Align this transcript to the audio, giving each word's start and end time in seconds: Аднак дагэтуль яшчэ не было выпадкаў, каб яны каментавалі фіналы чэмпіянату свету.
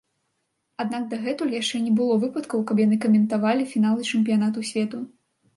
Аднак 0.83 1.03
дагэтуль 1.11 1.53
яшчэ 1.57 1.81
не 1.85 1.93
было 2.01 2.17
выпадкаў, 2.25 2.65
каб 2.71 2.83
яны 2.85 2.99
каментавалі 3.05 3.71
фіналы 3.75 4.11
чэмпіянату 4.15 4.69
свету. 4.73 5.05